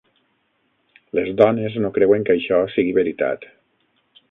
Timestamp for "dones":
1.41-1.77